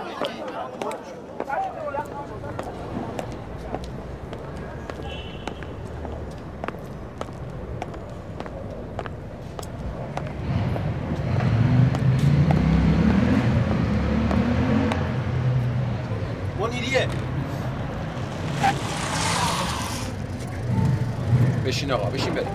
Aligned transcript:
بشین 21.84 21.92
آقا 21.92 22.10
بشین 22.10 22.34
بریم. 22.34 22.48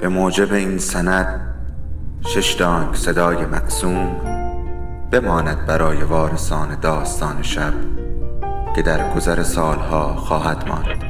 به 0.00 0.08
موجب 0.08 0.52
این 0.52 0.78
سند 0.78 1.40
شش 2.20 2.52
دانگ 2.52 2.94
صدای 2.94 3.36
مقسوم 3.36 4.16
بماند 5.10 5.66
برای 5.66 6.02
وارثان 6.02 6.80
داستان 6.80 7.42
شب 7.42 7.72
که 8.76 8.82
در 8.82 9.14
گذر 9.14 9.42
سالها 9.42 10.14
خواهد 10.14 10.68
ماند. 10.68 11.09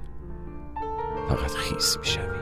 فقط 1.29 1.51
خیس 1.51 1.97
می 1.97 2.05
شوی. 2.05 2.41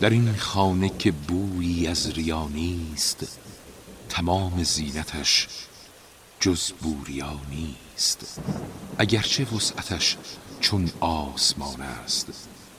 در 0.00 0.10
این 0.10 0.36
خانه 0.36 0.88
که 0.88 1.12
بویی 1.12 1.86
از 1.86 2.10
ریا 2.10 2.48
نیست 2.48 3.38
تمام 4.08 4.62
زینتش 4.62 5.48
جز 6.40 6.72
بوریا 6.72 7.40
نیست 7.50 8.40
اگرچه 8.98 9.44
وسعتش 9.44 10.16
چون 10.60 10.90
آسمان 11.00 11.80
است 11.80 12.48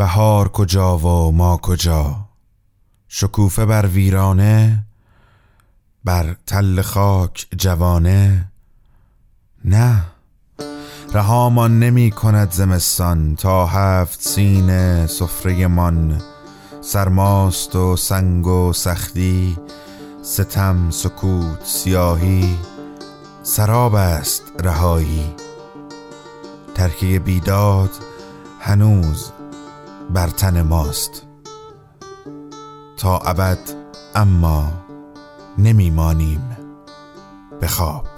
بهار 0.00 0.48
کجا 0.48 0.98
و 0.98 1.32
ما 1.32 1.56
کجا؟ 1.56 2.16
شکوفه 3.08 3.64
بر 3.64 3.86
ویرانه 3.86 4.84
بر 6.04 6.36
تل 6.46 6.82
خاک 6.82 7.46
جوانه. 7.56 8.52
نه 9.64 10.02
رهامان 11.12 11.78
نمی 11.78 12.10
کند 12.10 12.50
زمستان 12.50 13.36
تا 13.36 13.66
هفت 13.66 14.20
سین 14.20 15.06
سفره 15.06 15.66
من 15.66 16.20
سرماست 16.80 17.76
و 17.76 17.96
سنگ 17.96 18.46
و 18.46 18.72
سختی 18.72 19.56
ستم 20.22 20.90
سکوت 20.90 21.64
سیاهی. 21.64 22.58
سراب 23.42 23.94
است 23.94 24.42
رهایی. 24.64 25.34
ترکه 26.74 27.18
بیداد 27.18 27.90
هنوز 28.60 29.32
بر 30.14 30.28
تن 30.28 30.62
ماست. 30.62 31.26
تا 32.96 33.18
ابد 33.18 33.58
اما 34.14 34.72
نمیمانیم 35.58 36.56
به 37.60 37.66
خواب. 37.66 38.09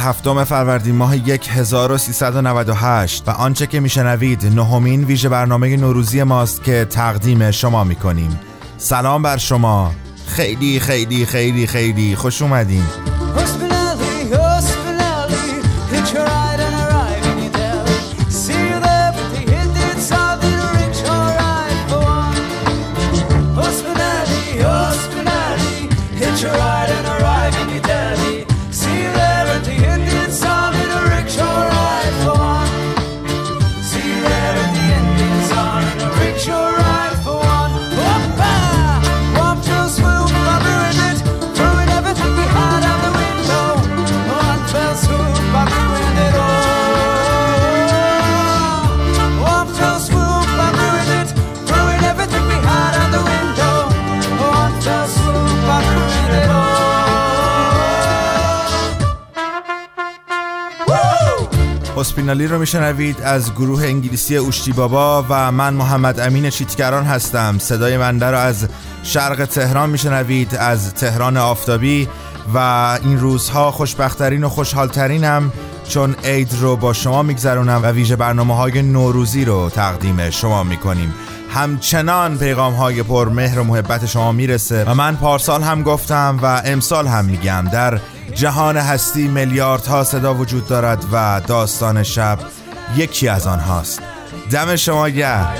هفتم 0.00 0.44
فروردین 0.44 0.94
ماه 0.94 1.14
1398 1.14 3.28
و 3.28 3.30
آنچه 3.30 3.66
که 3.66 3.80
میشنوید 3.80 4.46
نهمین 4.46 5.04
ویژه 5.04 5.28
برنامه 5.28 5.76
نوروزی 5.76 6.22
ماست 6.22 6.64
که 6.64 6.86
تقدیم 6.90 7.50
شما 7.50 7.84
می‌کنیم. 7.84 8.40
سلام 8.78 9.22
بر 9.22 9.36
شما. 9.36 9.92
خیلی 10.26 10.80
خیلی 10.80 11.26
خیلی 11.26 11.66
خیلی 11.66 12.16
خوش 12.16 12.42
اومدین. 12.42 12.84
هاسپینالی 62.20 62.46
رو 62.46 62.58
میشنوید 62.58 63.22
از 63.22 63.52
گروه 63.54 63.82
انگلیسی 63.82 64.36
اوشتی 64.36 64.72
بابا 64.72 65.26
و 65.28 65.52
من 65.52 65.74
محمد 65.74 66.20
امین 66.20 66.50
چیتگران 66.50 67.04
هستم. 67.04 67.58
صدای 67.58 67.96
منده 67.96 68.26
رو 68.26 68.38
از 68.38 68.68
شرق 69.02 69.44
تهران 69.44 69.90
میشنوید 69.90 70.54
از 70.54 70.94
تهران 70.94 71.36
آفتابی 71.36 72.08
و 72.54 72.58
این 73.04 73.20
روزها 73.20 73.70
خوشبختترین 73.70 74.44
و 74.44 74.48
خوشحالترینم 74.48 75.52
چون 75.88 76.16
عید 76.24 76.56
رو 76.60 76.76
با 76.76 76.92
شما 76.92 77.22
میگذرونم 77.22 77.80
و 77.82 77.86
ویژه 77.86 78.16
برنامه 78.16 78.56
های 78.56 78.82
نوروزی 78.82 79.44
رو 79.44 79.70
تقدیم 79.70 80.30
شما 80.30 80.62
می‌کنیم. 80.62 81.14
همچنان 81.50 82.38
پیغام 82.38 82.74
های 82.74 83.02
پر 83.02 83.28
مهر 83.28 83.58
و 83.58 83.64
محبت 83.64 84.06
شما 84.06 84.32
می‌رسه 84.32 84.84
و 84.84 84.94
من 84.94 85.16
پارسال 85.16 85.62
هم 85.62 85.82
گفتم 85.82 86.38
و 86.42 86.62
امسال 86.64 87.06
هم 87.06 87.24
میگم. 87.24 87.68
در 87.72 88.00
جهان 88.34 88.76
هستی 88.76 89.28
میلیاردها 89.28 90.04
صدا 90.04 90.34
وجود 90.34 90.66
دارد 90.66 91.04
و 91.12 91.40
داستان 91.46 92.02
شب 92.02 92.38
یکی 92.96 93.28
از 93.28 93.46
آنهاست. 93.46 94.02
دم 94.50 94.76
شما 94.76 95.08
گرم. 95.08 95.54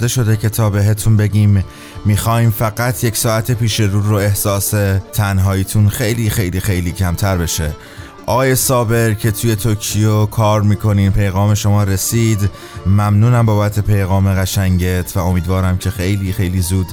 آماده 0.00 0.08
شده 0.08 0.36
که 0.36 0.48
تا 0.48 0.70
بهتون 0.70 1.16
بگیم 1.16 1.64
می‌خوایم 2.04 2.50
فقط 2.50 3.04
یک 3.04 3.16
ساعت 3.16 3.50
پیش 3.52 3.80
رو 3.80 4.00
رو 4.02 4.16
احساس 4.16 4.70
تنهاییتون 5.12 5.88
خیلی 5.88 6.30
خیلی 6.30 6.60
خیلی 6.60 6.92
کمتر 6.92 7.36
بشه. 7.36 7.70
آقای 8.26 8.56
صابر 8.56 9.14
که 9.14 9.30
توی 9.30 9.56
توکیو 9.56 10.26
کار 10.26 10.62
می‌کنین 10.62 11.12
پیغام 11.12 11.54
شما 11.54 11.84
رسید. 11.84 12.50
ممنونم 12.86 13.46
بابت 13.46 13.80
پیغام 13.80 14.34
قشنگت 14.34 15.16
و 15.16 15.20
امیدوارم 15.20 15.78
که 15.78 15.90
خیلی 15.90 16.32
خیلی 16.32 16.60
زود 16.60 16.86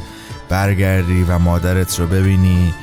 برگردی 0.50 1.25
و 1.27 1.39
مادرت 1.39 2.00
رو 2.00 2.07
ببینی 2.07 2.74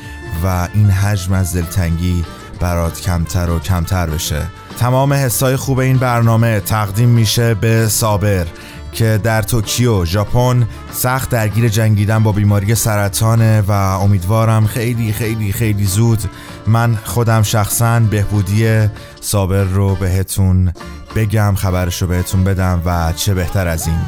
و 0.44 0.68
این 0.74 0.90
حجم 0.90 1.32
از 1.32 1.56
دلتنگی 1.56 2.24
برات 2.60 3.00
کمتر 3.00 3.50
و 3.50 3.58
کمتر 3.58 4.06
بشه. 4.06 4.42
تمام 4.78 5.12
حسای 5.12 5.56
خوب 5.56 5.78
این 5.78 5.96
برنامه 5.96 6.60
تقدیم 6.60 7.08
میشه 7.08 7.54
به 7.54 7.88
صابر. 7.88 8.46
که 8.94 9.20
در 9.22 9.42
توکیو 9.42 10.04
ژاپن 10.04 10.68
سخت 10.92 11.30
درگیر 11.30 11.68
جنگیدن 11.68 12.22
با 12.22 12.32
بیماری 12.32 12.74
سرطانه 12.74 13.60
و 13.60 13.70
امیدوارم 13.70 14.66
خیلی 14.66 15.12
خیلی 15.12 15.52
خیلی 15.52 15.84
زود 15.84 16.18
من 16.66 16.98
خودم 17.04 17.42
شخصا 17.42 18.00
بهبودی 18.00 18.88
صابر 19.20 19.64
رو 19.64 19.94
بهتون 19.94 20.72
بگم 21.16 21.54
خبرش 21.54 22.02
رو 22.02 22.08
بهتون 22.08 22.44
بدم 22.44 22.82
و 22.84 23.12
چه 23.12 23.34
بهتر 23.34 23.68
از 23.68 23.86
این. 23.86 24.00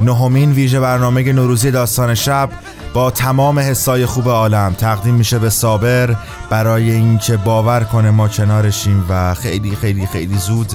نهمین 0.00 0.52
ویژه 0.52 0.80
برنامه 0.80 1.32
نوروزی 1.32 1.70
داستان 1.70 2.14
شب 2.14 2.50
با 2.94 3.10
تمام 3.10 3.58
حسای 3.58 4.06
خوب 4.06 4.28
عالم 4.28 4.74
تقدیم 4.78 5.14
میشه 5.14 5.38
به 5.38 5.50
صابر 5.50 6.16
برای 6.50 6.90
اینکه 6.90 7.36
باور 7.36 7.84
کنه 7.84 8.10
ما 8.10 8.28
کنارشیم 8.28 9.04
و 9.08 9.34
خیلی 9.34 9.76
خیلی 9.76 10.06
خیلی 10.06 10.38
زود 10.38 10.72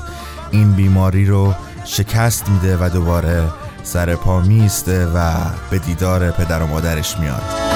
این 0.51 0.71
بیماری 0.71 1.25
رو 1.25 1.53
شکست 1.87 2.49
میده 2.49 2.77
و 2.77 2.89
دوباره 2.89 3.43
سر 3.83 4.15
پا 4.15 4.41
میسته 4.41 5.05
و 5.05 5.33
به 5.69 5.79
دیدار 5.79 6.31
پدر 6.31 6.61
و 6.61 6.67
مادرش 6.67 7.17
میاد. 7.17 7.66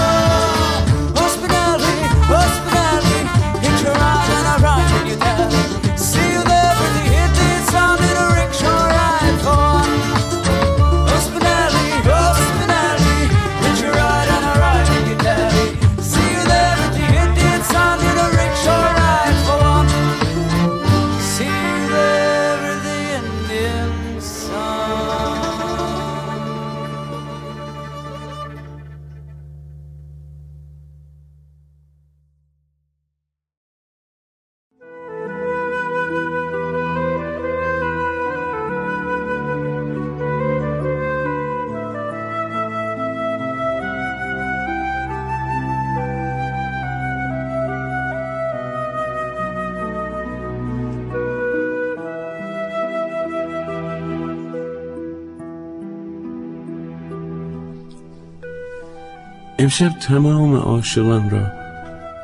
امشب 59.61 59.89
تمام 59.89 60.55
عاشقان 60.55 61.29
را 61.29 61.47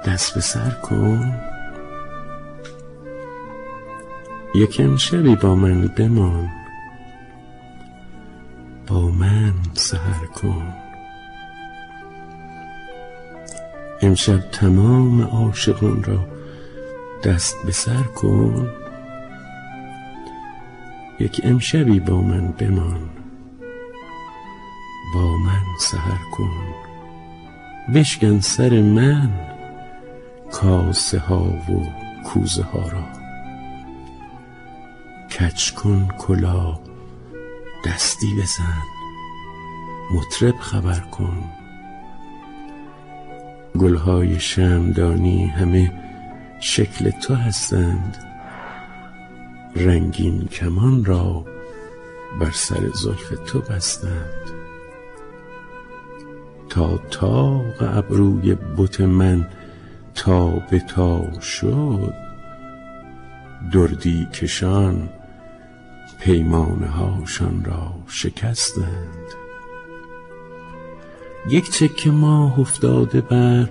دست 0.06 0.36
به 0.36 0.42
سر 0.42 0.70
کن. 0.70 1.40
یکم 4.56 4.98
شبی 4.98 5.36
با 5.36 5.56
من 5.56 5.88
بمان. 5.88 6.50
با 8.88 9.12
من 9.12 9.54
سهر 9.74 10.26
کن. 10.26 10.74
امشب 14.02 14.40
تمام 14.52 15.22
عاشقان 15.22 16.04
را 16.04 16.20
دست 17.24 17.56
به 17.66 17.72
سر 17.72 18.04
کن. 18.04 18.70
یک 21.20 21.42
امشبی 21.44 22.00
با 22.00 22.22
من 22.22 22.52
بمان. 22.52 23.10
با 25.14 25.38
من 25.38 25.64
سهر 25.80 26.20
کن. 26.38 26.67
بشکن 27.94 28.40
سر 28.40 28.82
من 28.82 29.30
کاسه 30.52 31.20
ها 31.20 31.44
و 31.44 31.86
کوزه 32.24 32.64
ها 32.64 32.88
را. 32.90 33.04
کچ 35.32 35.72
کن 35.72 36.08
کلا 36.18 36.80
دستی 37.86 38.28
بزن 38.42 38.84
مطرب 40.12 40.56
خبر 40.60 41.00
کن. 41.00 41.44
گلهای 43.80 44.40
شمدانی 44.40 45.46
همه 45.46 45.94
شکل 46.60 47.10
تو 47.10 47.36
هستند. 47.36 48.18
رنگین 49.76 50.48
کمان 50.48 51.06
را 51.06 51.46
بر 52.40 52.52
سر 52.52 52.90
زلف 52.94 53.34
تو 53.46 53.62
بستند. 53.62 54.57
تا 57.12 57.62
ابروی 57.80 58.56
بت 58.78 59.02
من 59.02 59.48
تا 60.16 60.50
به 60.50 60.80
تا 60.80 61.40
شد. 61.40 62.14
دردی 63.74 64.28
کشان 64.34 65.10
پیمانه 66.20 66.88
هاشان 66.88 67.64
را 67.66 67.94
شکستند. 68.08 69.28
یک 71.50 71.72
تکه 71.72 72.12
ماه 72.12 72.60
افتاده 72.60 73.22
بر 73.22 73.70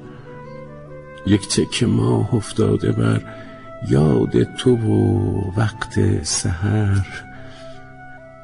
یک 1.26 1.48
تکه 1.48 1.86
ماه 1.86 2.34
افتاده 2.34 2.92
بر 2.92 3.22
یاد 3.88 4.42
تو 4.42 4.76
و 4.76 5.52
وقت 5.56 6.22
سحر. 6.22 7.06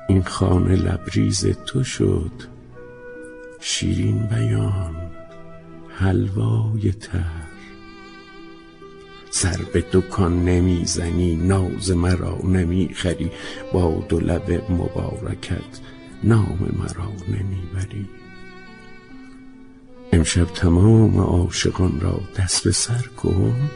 این 0.08 0.22
خانه 0.22 0.76
لبریز 0.76 1.46
تو 1.66 1.84
شد. 1.84 2.51
شیرین 3.64 4.26
بیان 4.26 4.96
حلوای 5.88 6.92
تر. 6.92 7.48
سر 9.30 9.56
به 9.72 9.84
دکان 9.92 10.44
نمی‌زنی 10.44 11.36
ناز 11.36 11.90
مرا 11.90 12.38
نمی‌خری 12.44 13.30
با 13.72 14.04
دو 14.08 14.20
لب 14.20 14.70
مبارکت 14.70 15.80
نام 16.24 16.58
مرا 16.78 17.12
نمی‌بری. 17.28 18.08
امشب 20.12 20.44
تمام 20.44 21.18
عاشقان 21.18 22.00
را 22.00 22.20
دست 22.38 22.64
به 22.64 22.72
سر 22.72 23.06
کن 23.16 23.70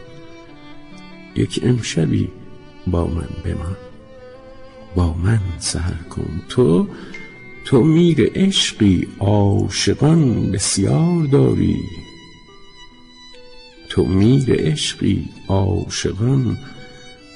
یک 1.36 1.60
امشبی 1.62 2.28
با 2.86 3.06
من 3.06 3.28
بمان. 3.44 3.76
با 4.94 5.14
من 5.14 5.40
سهر 5.58 6.02
کن. 6.02 6.42
تو 6.48 6.88
تو 7.66 7.82
میر 7.82 8.32
عشقی 8.34 9.08
عاشقان 9.18 10.52
بسیار 10.52 11.24
داری. 11.24 11.76
تو 13.90 14.04
میر 14.04 14.54
عشقی 14.54 15.28
عاشقان 15.48 16.58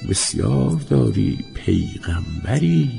بسیار 0.09 0.71
داری 0.89 1.45
پیغمبری. 1.55 2.89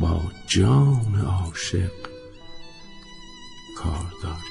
با 0.00 0.22
جان 0.46 1.20
عاشق 1.26 1.92
کار 3.76 4.12
داری 4.22 4.47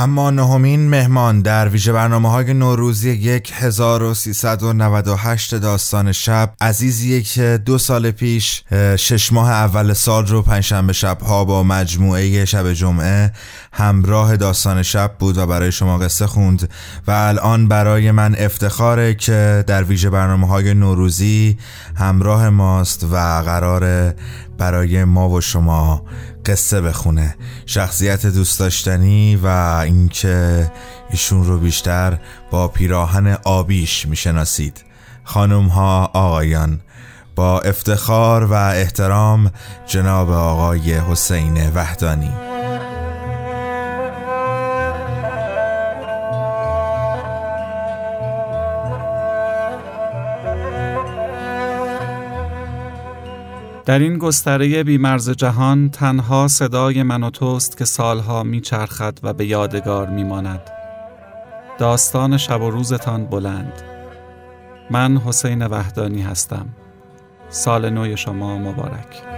اما 0.00 0.30
نهمین 0.30 0.88
مهمان 0.88 1.40
در 1.40 1.68
ویژه 1.68 1.92
برنامه 1.92 2.30
های 2.30 2.54
نوروزی 2.54 3.40
1398 3.54 5.54
داستان 5.54 6.12
شب 6.12 6.52
عزیزیه 6.60 7.22
که 7.22 7.60
دو 7.64 7.78
سال 7.78 8.10
پیش 8.10 8.64
شش 8.96 9.32
ماه 9.32 9.50
اول 9.50 9.92
سال 9.92 10.26
رو 10.26 10.42
پنجشنبه 10.42 10.92
شبها 10.92 11.44
با 11.44 11.62
مجموعه 11.62 12.44
شب 12.44 12.72
جمعه 12.72 13.32
همراه 13.72 14.36
داستان 14.36 14.82
شب 14.82 15.12
بود 15.18 15.38
و 15.38 15.46
برای 15.46 15.72
شما 15.72 15.98
قصه 15.98 16.26
خوند 16.26 16.70
و 17.06 17.10
الان 17.10 17.68
برای 17.68 18.10
من 18.10 18.34
افتخاره 18.38 19.14
که 19.14 19.64
در 19.66 19.84
ویژه 19.84 20.10
برنامه 20.10 20.46
های 20.46 20.74
نوروزی 20.74 21.58
همراه 21.94 22.48
ماست 22.48 23.04
و 23.04 23.42
قرار 23.44 24.14
برای 24.58 25.04
ما 25.04 25.28
و 25.28 25.40
شما 25.40 26.04
قصه 26.46 26.80
بخونه. 26.80 27.36
شخصیت 27.66 28.26
دوست 28.26 28.60
داشتنی 28.60 29.36
و 29.36 29.46
اینکه 29.84 30.70
ایشون 31.10 31.44
رو 31.44 31.58
بیشتر 31.58 32.18
با 32.50 32.68
پیراهن 32.68 33.38
آبیش 33.44 34.06
می‌شناسید. 34.06 34.84
خانم 35.24 35.66
ها 35.66 36.10
آقایان 36.14 36.80
با 37.36 37.60
افتخار 37.60 38.44
و 38.44 38.52
احترام 38.52 39.50
جناب 39.86 40.30
آقای 40.30 40.94
حسین 40.94 41.70
وحدانی. 41.70 42.57
در 53.88 53.98
این 53.98 54.18
گستره 54.18 54.84
بیمرز 54.84 55.30
جهان 55.30 55.90
تنها 55.90 56.48
صدای 56.48 57.02
من 57.02 57.22
و 57.22 57.30
توست 57.30 57.78
که 57.78 57.84
سالها 57.84 58.42
میچرخد 58.42 59.18
و 59.22 59.32
به 59.32 59.46
یادگار 59.46 60.08
میماند. 60.08 60.60
داستان 61.78 62.36
شب 62.36 62.62
و 62.62 62.70
روزتان 62.70 63.24
بلند. 63.24 63.72
من 64.90 65.16
حسین 65.16 65.66
وحدانی 65.66 66.22
هستم. 66.22 66.66
سال 67.48 67.90
نو 67.90 68.16
شما 68.16 68.58
مبارک. 68.58 69.37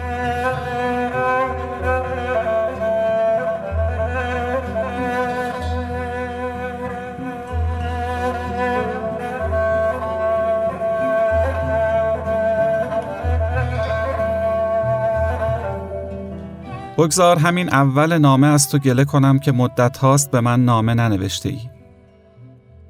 بگذار 17.01 17.39
همین 17.39 17.69
اول 17.69 18.19
نامه 18.19 18.47
از 18.47 18.71
تو 18.71 18.79
گله 18.79 19.05
کنم 19.05 19.39
که 19.39 19.53
مدت 19.53 19.99
هاست 19.99 20.31
به 20.31 20.41
من 20.41 20.65
نامه 20.65 20.95
ننوشته 20.95 21.49
ای. 21.49 21.61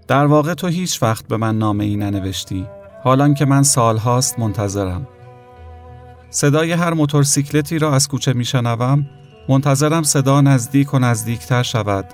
در 0.08 0.26
واقع 0.26 0.54
تو 0.54 0.66
هیچ 0.66 1.02
وقت 1.02 1.28
به 1.28 1.36
من 1.36 1.58
نامه 1.58 1.84
ای 1.84 1.96
ننوشتی 1.96 2.66
حالان 3.04 3.34
که 3.34 3.44
من 3.44 3.62
سال 3.62 3.96
هاست 3.96 4.38
منتظرم. 4.38 5.06
صدای 6.30 6.72
هر 6.72 6.94
موتورسیکلتی 6.94 7.78
را 7.78 7.94
از 7.94 8.08
کوچه 8.08 8.32
میشنوم 8.32 9.06
منتظرم 9.48 10.02
صدا 10.02 10.40
نزدیک 10.40 10.94
و 10.94 10.98
نزدیکتر 10.98 11.62
شود 11.62 12.04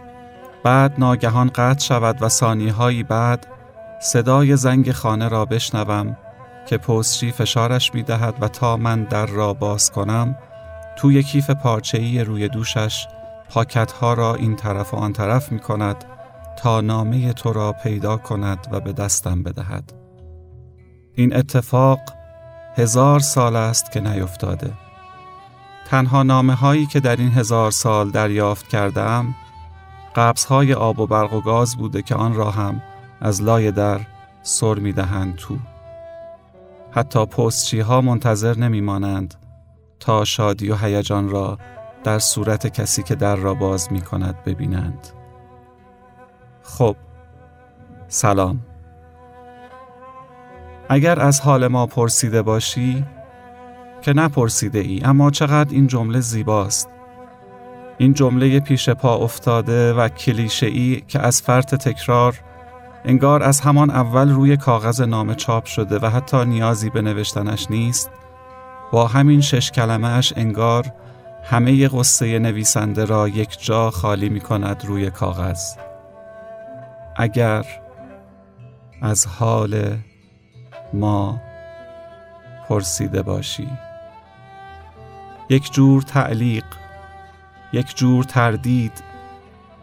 بعد 0.64 0.94
ناگهان 0.98 1.48
قطع 1.48 1.84
شود 1.84 2.22
و 2.22 2.28
ثانیه‌هایی 2.28 3.02
بعد 3.02 3.46
صدای 4.02 4.56
زنگ 4.56 4.92
خانه 4.92 5.28
را 5.28 5.44
بشنوم 5.44 6.16
که 6.66 6.78
پستچی 6.78 7.32
فشارش 7.32 7.94
می 7.94 8.02
دهد 8.02 8.34
و 8.40 8.48
تا 8.48 8.76
من 8.76 9.04
در 9.04 9.26
را 9.26 9.54
باز 9.54 9.92
کنم 9.92 10.36
توی 10.96 11.22
کیف 11.22 11.50
پارچه‌ای 11.50 12.24
روی 12.24 12.48
دوشش 12.48 13.06
پاکت 13.50 13.92
ها 13.92 14.14
را 14.14 14.34
این 14.34 14.56
طرف 14.56 14.94
و 14.94 14.96
آن 14.96 15.12
طرف 15.12 15.52
می 15.52 15.58
کند 15.58 16.04
تا 16.58 16.80
نامه 16.80 17.32
تو 17.32 17.52
را 17.52 17.72
پیدا 17.72 18.16
کند 18.16 18.66
و 18.72 18.80
به 18.80 18.92
دستم 18.92 19.42
بدهد. 19.42 19.92
این 21.14 21.36
اتفاق 21.36 22.00
هزار 22.76 23.20
سال 23.20 23.56
است 23.56 23.92
که 23.92 24.00
نیفتاده. 24.00 24.72
تنها 25.86 26.22
نامه 26.22 26.54
هایی 26.54 26.86
که 26.86 27.00
در 27.00 27.16
این 27.16 27.32
هزار 27.32 27.70
سال 27.70 28.10
دریافت 28.10 28.68
کردم 28.68 29.34
قبض 30.16 30.44
های 30.44 30.74
آب 30.74 30.98
و 30.98 31.06
برق 31.06 31.32
و 31.32 31.40
گاز 31.40 31.76
بوده 31.76 32.02
که 32.02 32.14
آن 32.14 32.34
را 32.34 32.50
هم 32.50 32.82
از 33.20 33.42
لای 33.42 33.72
در 33.72 34.00
سر 34.42 34.74
می 34.74 34.92
دهند 34.92 35.36
تو. 35.36 35.56
حتی 36.90 37.26
پستچی 37.26 37.80
ها 37.80 38.00
منتظر 38.00 38.58
نمی 38.58 38.80
مانند 38.80 39.34
تا 40.00 40.24
شادی 40.24 40.70
و 40.70 40.76
هیجان 40.76 41.28
را 41.28 41.58
در 42.04 42.18
صورت 42.18 42.66
کسی 42.66 43.02
که 43.02 43.14
در 43.14 43.36
را 43.36 43.54
باز 43.54 43.92
می 43.92 44.00
کند 44.00 44.44
ببینند. 44.44 45.08
خب 46.62 46.96
سلام 48.08 48.60
اگر 50.88 51.20
از 51.20 51.40
حال 51.40 51.66
ما 51.66 51.86
پرسیده 51.86 52.42
باشی 52.42 53.04
که 54.02 54.12
نپرسیده 54.12 54.78
ای 54.78 55.00
اما 55.04 55.30
چقدر 55.30 55.74
این 55.74 55.86
جمله 55.86 56.20
زیباست 56.20 56.88
این 57.98 58.14
جمله 58.14 58.60
پیش 58.60 58.88
پا 58.88 59.16
افتاده 59.16 59.92
و 59.92 60.08
کلیشه 60.08 60.66
ای 60.66 61.02
که 61.08 61.20
از 61.20 61.42
فرط 61.42 61.74
تکرار 61.74 62.40
انگار 63.04 63.42
از 63.42 63.60
همان 63.60 63.90
اول 63.90 64.30
روی 64.30 64.56
کاغذ 64.56 65.00
نامه 65.00 65.34
چاپ 65.34 65.64
شده 65.64 65.98
و 65.98 66.06
حتی 66.06 66.44
نیازی 66.44 66.90
به 66.90 67.02
نوشتنش 67.02 67.70
نیست 67.70 68.10
با 68.96 69.06
همین 69.06 69.40
شش 69.40 69.70
کلمه 69.70 70.08
اش 70.08 70.32
انگار 70.36 70.92
همه 71.44 71.88
قصه 71.88 72.38
نویسنده 72.38 73.04
را 73.04 73.28
یک 73.28 73.64
جا 73.64 73.90
خالی 73.90 74.28
می 74.28 74.40
کند 74.40 74.84
روی 74.84 75.10
کاغذ. 75.10 75.74
اگر 77.16 77.66
از 79.02 79.26
حال 79.26 79.96
ما 80.92 81.40
پرسیده 82.68 83.22
باشی. 83.22 83.68
یک 85.50 85.72
جور 85.72 86.02
تعلیق 86.02 86.64
یک 87.72 87.96
جور 87.96 88.24
تردید 88.24 89.02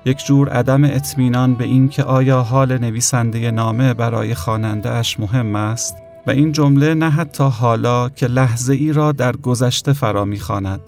یک 0.05 0.25
جور 0.25 0.49
عدم 0.49 0.83
اطمینان 0.83 1.55
به 1.55 1.63
اینکه 1.63 2.03
آیا 2.03 2.41
حال 2.41 2.77
نویسنده 2.77 3.51
نامه 3.51 3.93
برای 3.93 4.35
خواننده 4.35 5.01
مهم 5.19 5.55
است 5.55 6.02
و 6.27 6.31
این 6.31 6.51
جمله 6.51 6.93
نه 6.93 7.09
حتی 7.09 7.43
حالا 7.43 8.09
که 8.09 8.27
لحظه 8.27 8.73
ای 8.73 8.93
را 8.93 9.11
در 9.11 9.35
گذشته 9.35 9.93
فرا 9.93 10.25
می‌خواند 10.25 10.81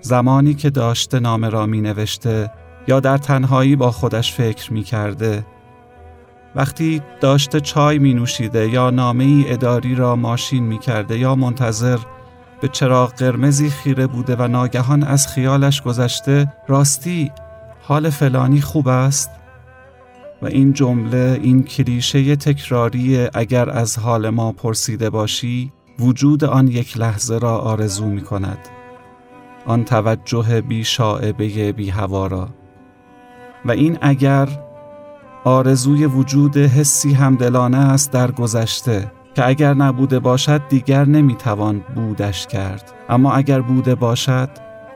زمانی 0.00 0.54
که 0.54 0.70
داشته 0.70 1.20
نامه 1.20 1.48
را 1.48 1.66
می 1.66 1.80
نوشته 1.80 2.50
یا 2.88 3.00
در 3.00 3.18
تنهایی 3.18 3.76
با 3.76 3.90
خودش 3.90 4.32
فکر 4.32 4.72
می 4.72 4.82
کرده. 4.82 5.46
وقتی 6.54 7.02
داشته 7.20 7.60
چای 7.60 7.98
می 7.98 8.14
نوشیده 8.14 8.68
یا 8.68 8.90
نامه 8.90 9.24
ای 9.24 9.44
اداری 9.48 9.94
را 9.94 10.16
ماشین 10.16 10.64
می 10.64 10.78
کرده 10.78 11.18
یا 11.18 11.34
منتظر 11.34 11.98
به 12.60 12.68
چراغ 12.68 13.14
قرمزی 13.14 13.70
خیره 13.70 14.06
بوده 14.06 14.36
و 14.36 14.48
ناگهان 14.48 15.02
از 15.02 15.26
خیالش 15.26 15.82
گذشته 15.82 16.52
راستی 16.68 17.32
حال 17.82 18.10
فلانی 18.10 18.60
خوب 18.60 18.88
است؟ 18.88 19.30
و 20.42 20.46
این 20.46 20.72
جمله 20.72 21.40
این 21.42 21.62
کلیشه 21.62 22.36
تکراری 22.36 23.28
اگر 23.34 23.70
از 23.70 23.98
حال 23.98 24.30
ما 24.30 24.52
پرسیده 24.52 25.10
باشی 25.10 25.72
وجود 25.98 26.44
آن 26.44 26.68
یک 26.68 26.98
لحظه 26.98 27.38
را 27.38 27.58
آرزو 27.58 28.06
می 28.06 28.20
کند 28.20 28.58
آن 29.66 29.84
توجه 29.84 30.60
بی 30.60 30.84
شاعبه 30.84 31.72
بی 31.72 31.90
هوا 31.90 32.26
را. 32.26 32.48
و 33.64 33.70
این 33.70 33.98
اگر 34.00 34.48
آرزوی 35.44 36.06
وجود 36.06 36.56
حسی 36.56 37.12
همدلانه 37.12 37.76
است 37.76 38.12
در 38.12 38.30
گذشته 38.30 39.12
که 39.34 39.48
اگر 39.48 39.74
نبوده 39.74 40.18
باشد 40.18 40.68
دیگر 40.68 41.04
نمی‌توان 41.04 41.82
بودش 41.94 42.46
کرد. 42.46 42.92
اما 43.08 43.32
اگر 43.32 43.60
بوده 43.60 43.94
باشد 43.94 44.50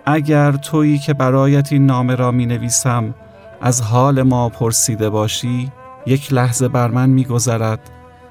اگر 0.06 0.52
تویی 0.52 0.98
که 0.98 1.14
برایت 1.14 1.72
این 1.72 1.86
نامه 1.86 2.14
را 2.14 2.30
می 2.30 2.46
نویسم 2.46 3.14
از 3.64 3.80
حال 3.80 4.23
ما 4.23 4.49
پرسیده 4.49 5.11
باشی 5.11 5.73
یک 6.06 6.33
لحظه 6.33 6.68
بر 6.68 6.88
من 6.88 7.11
می 7.11 7.25
گذرد 7.25 7.90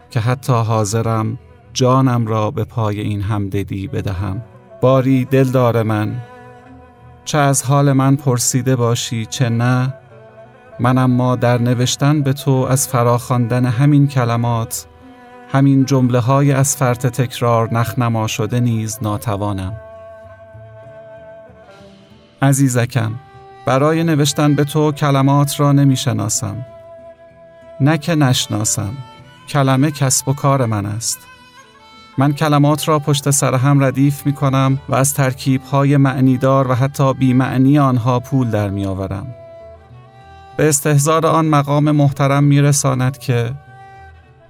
که 0.10 0.20
حتی 0.20 0.54
حاضرم 0.54 1.40
جانم 1.74 2.28
را 2.28 2.52
به 2.52 2.64
پای 2.64 3.00
این 3.00 3.22
همدلی 3.22 3.88
بدهم. 3.88 4.42
باری 4.82 5.26
دلدار 5.26 5.84
من 5.84 6.22
چه 7.26 7.38
از 7.38 7.64
حال 7.64 7.92
من 7.92 8.16
پرسیده 8.16 8.76
باشی 8.76 9.26
چه 9.26 9.50
نه 9.50 9.94
من 10.80 10.98
اما 10.98 11.36
در 11.36 11.62
نوشتن 11.62 12.22
به 12.22 12.34
تو 12.34 12.52
از 12.52 12.88
فراخواندن 12.88 13.66
همین 13.66 14.08
کلمات 14.08 14.86
همین 15.52 15.86
جمله 15.86 16.20
های 16.20 16.52
از 16.52 16.76
فرط 16.76 17.06
تکرار 17.06 17.74
نخنما 17.74 18.28
شده 18.28 18.60
نیز 18.60 19.00
ناتوانم. 19.02 19.74
عزیزکم 22.42 23.12
برای 23.66 24.04
نوشتن 24.04 24.56
به 24.56 24.64
تو 24.64 24.92
کلمات 24.92 25.60
را 25.60 25.72
نمی 25.72 25.96
شناسم 25.96 26.66
نه 27.80 27.98
که 27.98 28.16
نشناسم. 28.16 28.94
کلمه 29.50 29.92
کسب 29.92 30.30
و 30.30 30.34
کار 30.34 30.66
من 30.66 30.86
است. 30.86 31.20
من 32.18 32.34
کلمات 32.34 32.88
را 32.88 33.00
پشت 33.00 33.32
سر 33.32 33.56
هم 33.56 33.84
ردیف 33.84 34.26
می 34.26 34.34
کنم 34.34 34.80
و 34.90 34.96
از 34.96 35.14
ترکیب 35.14 35.62
های 35.62 35.98
معنیدار 35.98 36.68
و 36.68 36.74
حتی 36.74 37.14
بیمعنی 37.14 37.80
آنها 37.80 38.20
پول 38.20 38.50
در 38.50 38.70
می 38.70 38.86
آورم. 38.86 39.28
به 40.58 40.70
استهزار 40.70 41.26
آن 41.26 41.46
مقام 41.46 41.92
محترم 41.92 42.44
می 42.44 42.62
رساند 42.62 43.18
که 43.18 43.52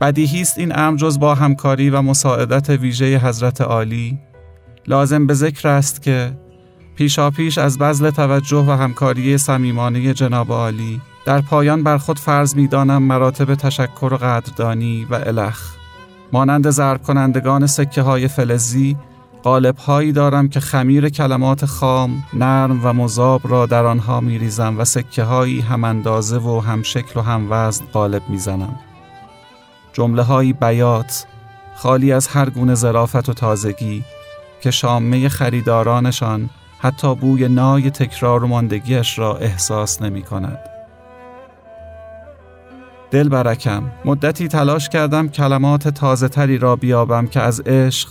بدیهی 0.01 0.41
است 0.41 0.57
این 0.57 0.79
امر 0.79 0.97
جز 0.97 1.19
با 1.19 1.35
همکاری 1.35 1.89
و 1.89 2.01
مساعدت 2.01 2.69
ویژه 2.69 3.17
حضرت 3.17 3.61
عالی. 3.61 4.19
لازم 4.87 5.27
به 5.27 5.33
ذکر 5.33 5.67
است 5.67 6.01
که 6.01 6.31
پیشاپیش 6.95 7.57
از 7.57 7.77
بذل 7.77 8.09
توجه 8.09 8.65
و 8.67 8.71
همکاری 8.71 9.37
صمیمانه 9.37 10.13
جناب 10.13 10.51
عالی 10.51 11.01
در 11.25 11.41
پایان 11.41 11.83
بر 11.83 11.97
خود 11.97 12.19
فرض 12.19 12.55
می 12.55 12.67
دانم 12.67 13.03
مراتب 13.03 13.55
تشکر 13.55 14.09
و 14.13 14.17
قدردانی 14.17 15.07
و 15.09 15.15
الخ 15.15 15.73
مانند 16.31 16.69
ضرب 16.69 17.03
کنندگان 17.03 17.67
سکه 17.67 18.01
های 18.01 18.27
فلزی 18.27 18.97
قالب 19.43 19.77
هایی 19.77 20.11
دارم 20.11 20.49
که 20.49 20.59
خمیر 20.59 21.09
کلمات 21.09 21.65
خام، 21.65 22.23
نرم 22.33 22.79
و 22.83 22.93
مذاب 22.93 23.41
را 23.43 23.65
در 23.65 23.85
آنها 23.85 24.21
می 24.21 24.39
ریزم 24.39 24.79
و 24.79 24.85
سکه 24.85 25.23
هایی 25.23 25.61
هم 25.61 25.83
اندازه 25.83 26.37
و 26.37 26.59
هم 26.59 26.83
شکل 26.83 27.19
و 27.19 27.23
هم 27.23 27.47
وزن 27.49 27.85
قالب 27.93 28.21
می 28.29 28.37
زنم. 28.37 28.75
جمله 29.93 30.21
هایی 30.21 30.53
بیات، 30.53 31.25
خالی 31.75 32.11
از 32.11 32.27
هر 32.27 32.49
گونه 32.49 32.75
ظرافت 32.75 33.29
و 33.29 33.33
تازگی 33.33 34.03
که 34.61 34.71
شامه 34.71 35.29
خریدارانشان 35.29 36.49
حتی 36.83 37.15
بوی 37.15 37.47
نای 37.47 37.91
تکرار 37.91 38.43
و 38.43 38.47
ماندگیش 38.47 39.19
را 39.19 39.37
احساس 39.37 40.01
نمی 40.01 40.21
کند. 40.21 40.59
دل 43.11 43.29
برکم 43.29 43.83
مدتی 44.05 44.47
تلاش 44.47 44.89
کردم 44.89 45.27
کلمات 45.27 45.87
تازه 45.87 46.27
تری 46.27 46.57
را 46.57 46.75
بیابم 46.75 47.27
که 47.27 47.41
از 47.41 47.59
عشق، 47.59 48.09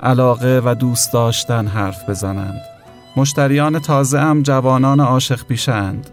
علاقه 0.00 0.62
و 0.64 0.74
دوست 0.74 1.12
داشتن 1.12 1.66
حرف 1.66 2.08
بزنند. 2.08 2.60
مشتریان 3.16 3.78
تازه 3.78 4.18
ام 4.18 4.42
جوانان 4.42 5.00
عاشق 5.00 5.46
پیشند. 5.46 6.10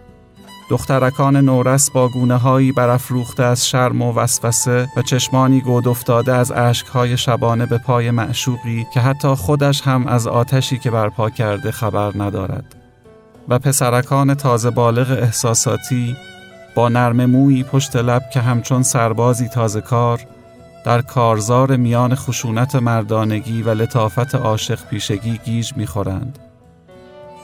دخترکان 0.71 1.36
نورس 1.36 1.91
با 1.91 2.10
گونه 2.10 2.38
هایی 2.38 2.71
برافروخته 2.71 3.43
از 3.43 3.67
شرم 3.67 4.01
و 4.01 4.13
وسوسه 4.13 4.88
و 4.97 5.01
چشمانی 5.01 5.62
گود 5.62 5.88
افتاده 5.88 6.34
از 6.34 6.51
اشکهای 6.51 7.17
شبانه 7.17 7.65
به 7.65 7.77
پای 7.77 8.12
معشوقی 8.12 8.86
که 8.93 8.99
حتی 8.99 9.27
خودش 9.27 9.81
هم 9.81 10.07
از 10.07 10.27
آتشی 10.27 10.77
که 10.77 10.91
برپا 10.91 11.29
کرده 11.29 11.71
خبر 11.71 12.12
ندارد. 12.15 12.75
و 13.49 13.60
پسرکان 13.60 14.34
تازه 14.34 14.69
بالغ 14.69 15.12
احساساتی 15.12 16.15
با 16.75 16.89
نرم 16.89 17.25
مویی 17.25 17.63
پشت 17.63 17.95
لب 17.95 18.29
که 18.34 18.39
همچون 18.39 18.84
سربازی 18.84 19.47
تازه 19.47 19.81
کار 19.81 20.19
در 20.86 21.01
کارزار 21.01 21.75
میان 21.75 22.15
خشونت 22.15 22.75
مردانگی 22.75 23.63
و 23.63 23.69
لطافت 23.69 24.36
عاشق 24.36 24.79
پیشگی 24.89 25.39
گیج 25.45 25.73
می‌خورند. 25.75 26.51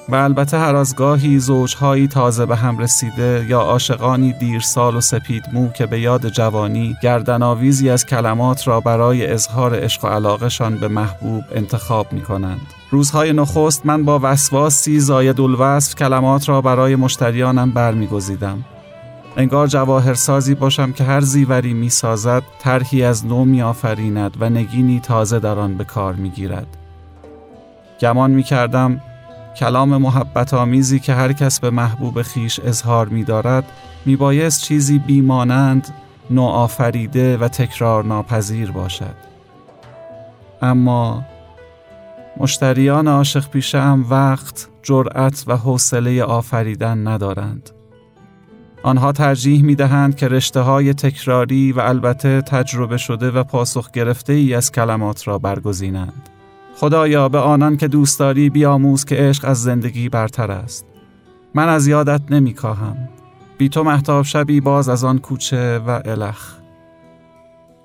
و 0.09 0.15
البته 0.15 0.57
هر 0.57 0.75
از 0.75 0.95
گاهی 0.95 1.39
زوجهایی 1.39 2.07
تازه 2.07 2.45
به 2.45 2.55
هم 2.55 2.77
رسیده 2.77 3.45
یا 3.49 3.61
عاشقانی 3.61 4.33
دیر 4.33 4.59
سال 4.59 4.95
و 4.95 5.01
سپید 5.01 5.43
مو 5.53 5.69
که 5.69 5.85
به 5.85 5.99
یاد 5.99 6.29
جوانی 6.29 6.95
گردنآویزی 7.03 7.89
از 7.89 8.05
کلمات 8.05 8.67
را 8.67 8.79
برای 8.79 9.27
اظهار 9.27 9.83
عشق 9.83 10.05
و 10.05 10.07
علاقشان 10.07 10.77
به 10.77 10.87
محبوب 10.87 11.43
انتخاب 11.55 12.13
می 12.13 12.21
کنند. 12.21 12.73
روزهای 12.91 13.33
نخست 13.33 13.85
من 13.85 14.05
با 14.05 14.19
وسواسی 14.23 14.99
زاید 14.99 15.41
الوصف 15.41 15.95
کلمات 15.95 16.49
را 16.49 16.61
برای 16.61 16.95
مشتریانم 16.95 17.71
برمیگزیدم. 17.71 18.65
انگار 19.37 19.67
جواهرسازی 19.67 20.55
باشم 20.55 20.91
که 20.91 21.03
هر 21.03 21.21
زیوری 21.21 21.73
می 21.73 21.89
سازد 21.89 22.43
طرحی 22.59 23.03
از 23.03 23.25
نو 23.25 23.45
می 23.45 23.61
آفریند 23.61 24.37
و 24.39 24.49
نگینی 24.49 24.99
تازه 24.99 25.39
در 25.39 25.59
آن 25.59 25.77
به 25.77 25.83
کار 25.83 26.13
می 26.13 26.29
گیرد. 26.29 26.67
گمان 27.99 28.31
می 28.31 28.43
کردم 28.43 29.01
کلام 29.59 29.97
محبت 29.97 30.53
آمیزی 30.53 30.99
که 30.99 31.13
هر 31.13 31.33
کس 31.33 31.59
به 31.59 31.69
محبوب 31.69 32.21
خیش 32.21 32.59
اظهار 32.59 33.07
می 33.07 33.23
دارد 33.23 33.63
می 34.05 34.15
بایست 34.15 34.63
چیزی 34.63 34.99
بیمانند 34.99 35.87
نوآفریده 36.29 37.37
و 37.37 37.47
تکرار 37.47 38.03
ناپذیر 38.03 38.71
باشد 38.71 39.15
اما 40.61 41.23
مشتریان 42.37 43.07
عاشق 43.07 43.49
پیشه 43.49 43.81
هم 43.81 44.05
وقت، 44.09 44.69
جرأت 44.83 45.43
و 45.47 45.57
حوصله 45.57 46.23
آفریدن 46.23 47.07
ندارند 47.07 47.69
آنها 48.83 49.11
ترجیح 49.11 49.63
می 49.63 49.75
دهند 49.75 50.15
که 50.15 50.27
رشته 50.27 50.59
های 50.59 50.93
تکراری 50.93 51.71
و 51.71 51.79
البته 51.79 52.41
تجربه 52.41 52.97
شده 52.97 53.31
و 53.31 53.43
پاسخ 53.43 53.91
گرفته 53.91 54.33
ای 54.33 54.53
از 54.53 54.71
کلمات 54.71 55.27
را 55.27 55.37
برگزینند. 55.37 56.29
خدایا 56.79 57.29
به 57.29 57.39
آنان 57.39 57.77
که 57.77 57.87
دوست 57.87 58.19
داری 58.19 58.49
بیاموز 58.49 59.05
که 59.05 59.15
عشق 59.15 59.45
از 59.45 59.63
زندگی 59.63 60.09
برتر 60.09 60.51
است. 60.51 60.85
من 61.55 61.69
از 61.69 61.87
یادت 61.87 62.21
نمی 62.31 62.53
کاهم. 62.53 62.97
بی 63.57 63.69
تو 63.69 63.83
محتاب 63.83 64.25
شبی 64.25 64.61
باز 64.61 64.89
از 64.89 65.03
آن 65.03 65.19
کوچه 65.19 65.79
و 65.79 66.01
الخ. 66.05 66.55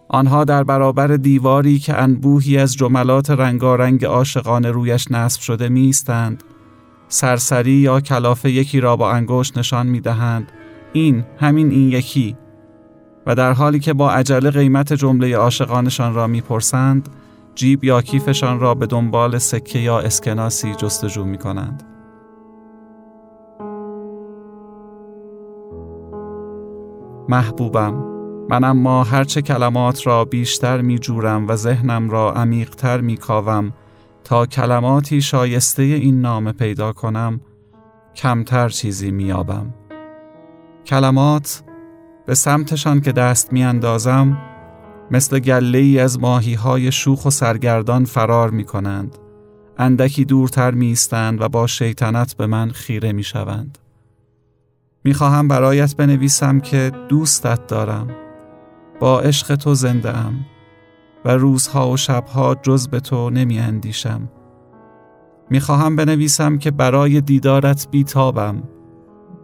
آنها 0.09 0.45
در 0.45 0.65
برابر 0.65 1.07
دیواری 1.07 1.79
که 1.79 2.03
انبوهی 2.03 2.59
از 2.59 2.75
جملات 2.75 3.31
رنگارنگ 3.31 4.05
عاشقانه 4.05 4.71
رویش 4.71 5.11
نصب 5.11 5.41
شده 5.41 5.69
میستند 5.69 6.45
سرسری 7.09 7.73
یا 7.73 8.01
کلافه 8.01 8.51
یکی 8.51 8.81
را 8.81 8.97
با 8.97 9.13
انگشت 9.13 9.59
نشان 9.59 9.87
می 9.87 10.01
دهند 10.01 10.53
این 10.93 11.25
همین 11.39 11.71
این 11.71 11.89
یکی 11.89 12.37
و 13.27 13.35
در 13.35 13.53
حالی 13.53 13.79
که 13.79 13.93
با 13.93 14.13
عجله 14.13 14.51
قیمت 14.51 14.93
جمله 14.93 15.37
عاشقانشان 15.37 16.15
را 16.15 16.27
می‌پرسند 16.27 17.09
جیب 17.55 17.85
یا 17.85 18.03
کیفشان 18.03 18.61
را 18.61 18.75
به 18.75 18.87
دنبال 18.87 19.39
سکه 19.39 19.79
یا 19.79 20.01
اسکناسی 20.01 20.75
جستجو 20.75 21.25
می 21.25 21.39
کنند. 21.39 21.83
محبوبم 27.29 28.13
من 28.51 28.65
اما 28.65 29.05
هرچه 29.05 29.43
کلمات 29.43 30.07
را 30.07 30.25
بیشتر 30.25 30.81
می 30.81 30.99
جورم 30.99 31.49
و 31.49 31.57
ذهنم 31.57 32.11
را 32.11 32.33
عمیقتر 32.33 33.01
می 33.01 33.17
کاوم 33.17 33.73
تا 34.25 34.47
کلماتی 34.47 35.23
شایسته 35.23 35.83
این 35.83 36.21
نام 36.21 36.53
پیدا 36.53 36.93
کنم 36.93 37.41
کمتر 38.15 38.69
چیزی 38.69 39.11
می 39.11 39.33
آبم. 39.33 39.75
کلمات 40.87 41.63
به 42.27 42.35
سمتشان 42.35 43.01
که 43.01 43.13
دست 43.13 43.53
میاندازم 43.53 44.39
مثل 45.13 45.39
گله 45.39 45.79
ای 45.79 45.99
از 45.99 46.21
ماهی 46.21 46.55
های 46.55 46.93
شوخ 46.93 47.27
و 47.27 47.31
سرگردان 47.31 48.05
فرار 48.05 48.51
می 48.51 48.65
کنند. 48.65 49.19
اندکی 49.79 50.25
دورتر 50.25 50.71
می 50.71 50.97
و 51.13 51.49
با 51.49 51.67
شیطنت 51.67 52.37
به 52.37 52.47
من 52.47 52.71
خیره 52.71 53.13
می 53.13 53.23
شوند. 53.23 53.79
می 55.05 55.15
خواهم 55.15 55.49
برایت 55.49 55.97
بنویسم 55.97 56.61
که 56.61 56.93
دوستت 57.09 57.67
دارم. 57.67 58.09
با 59.01 59.21
عشق 59.21 59.57
تو 59.57 59.75
زنده 59.75 60.17
ام 60.17 60.47
و 61.25 61.31
روزها 61.31 61.91
و 61.91 61.97
شبها 61.97 62.55
جز 62.55 62.89
به 62.89 63.01
تو 63.01 63.31
نمی 63.31 63.59
اندیشم. 63.59 64.29
می 65.51 65.61
خواهم 65.61 65.97
بنویسم 65.97 66.59
که 66.59 66.71
برای 66.71 67.21
دیدارت 67.21 67.89
بیتابم 67.91 68.63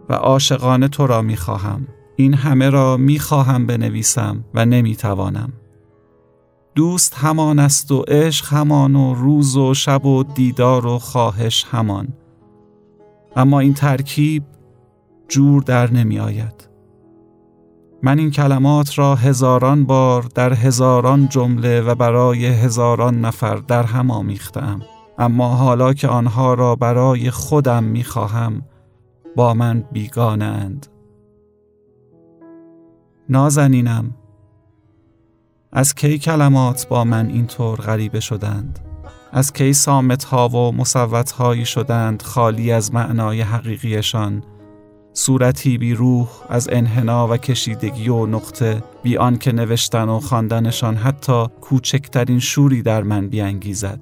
و 0.09 0.13
عاشقانه 0.13 0.87
تو 0.87 1.07
را 1.07 1.21
می 1.21 1.37
خواهم. 1.37 1.87
این 2.15 2.33
همه 2.33 2.69
را 2.69 2.97
می 2.97 3.19
خواهم 3.19 3.65
بنویسم 3.65 4.43
و 4.53 4.65
نمی 4.65 4.95
توانم. 4.95 5.53
دوست 6.79 7.15
همان 7.15 7.59
است 7.59 7.91
و 7.91 8.03
عشق 8.07 8.53
همان 8.53 8.95
و 8.95 9.13
روز 9.13 9.57
و 9.57 9.73
شب 9.73 10.05
و 10.05 10.23
دیدار 10.23 10.85
و 10.85 10.99
خواهش 10.99 11.65
همان. 11.71 12.07
اما 13.35 13.59
این 13.59 13.73
ترکیب 13.73 14.43
جور 15.27 15.63
در 15.63 15.91
نمی 15.91 16.19
آید. 16.19 16.69
من 18.03 18.19
این 18.19 18.31
کلمات 18.31 18.99
را 18.99 19.15
هزاران 19.15 19.85
بار 19.85 20.21
در 20.35 20.53
هزاران 20.53 21.29
جمله 21.29 21.81
و 21.81 21.95
برای 21.95 22.45
هزاران 22.45 23.21
نفر 23.21 23.55
در 23.55 23.83
هم 23.83 24.11
آمیختم. 24.11 24.81
اما 25.17 25.55
حالا 25.55 25.93
که 25.93 26.07
آنها 26.07 26.53
را 26.53 26.75
برای 26.75 27.31
خودم 27.31 27.83
می 27.83 28.03
خواهم 28.03 28.61
با 29.35 29.53
من 29.53 29.83
بیگانند. 29.91 30.87
نازنینم 33.29 34.15
از 35.71 35.95
کی 35.95 36.19
کلمات 36.19 36.87
با 36.87 37.03
من 37.03 37.27
اینطور 37.27 37.79
غریبه 37.79 38.19
شدند؟ 38.19 38.79
از 39.31 39.53
کی 39.53 39.73
سامت 39.73 40.23
ها 40.23 40.49
و 40.49 40.71
مصوت 40.71 41.31
هایی 41.31 41.65
شدند 41.65 42.21
خالی 42.21 42.71
از 42.71 42.93
معنای 42.93 43.41
حقیقیشان؟ 43.41 44.43
صورتی 45.13 45.77
بی 45.77 45.93
روح 45.93 46.27
از 46.49 46.69
انحنا 46.71 47.27
و 47.27 47.37
کشیدگی 47.37 48.09
و 48.09 48.25
نقطه 48.25 48.83
بی 49.03 49.17
آن 49.17 49.37
که 49.37 49.51
نوشتن 49.51 50.09
و 50.09 50.19
خواندنشان 50.19 50.95
حتی 50.95 51.45
کوچکترین 51.61 52.39
شوری 52.39 52.81
در 52.81 53.03
من 53.03 53.27
بیانگیزد. 53.27 53.99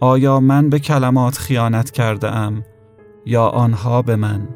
آیا 0.00 0.40
من 0.40 0.70
به 0.70 0.78
کلمات 0.78 1.38
خیانت 1.38 1.90
کرده 1.90 2.36
ام 2.36 2.62
یا 3.26 3.46
آنها 3.46 4.02
به 4.02 4.16
من؟ 4.16 4.48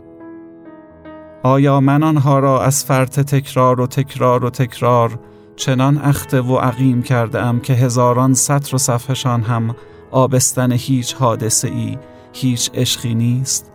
آیا 1.42 1.80
من 1.80 2.02
آنها 2.02 2.38
را 2.38 2.62
از 2.62 2.84
فرط 2.84 3.20
تکرار 3.20 3.80
و 3.80 3.86
تکرار 3.86 4.44
و 4.44 4.50
تکرار 4.50 5.18
چنان 5.58 5.98
اخته 5.98 6.40
و 6.40 6.56
عقیم 6.56 7.02
کرده 7.02 7.40
ام 7.40 7.60
که 7.60 7.72
هزاران 7.72 8.34
سطر 8.34 8.74
و 8.74 8.78
صفحشان 8.78 9.42
هم 9.42 9.76
آبستن 10.10 10.72
هیچ 10.72 11.14
حادثه 11.14 11.68
ای 11.68 11.98
هیچ 12.32 12.70
عشقی 12.74 13.14
نیست. 13.14 13.72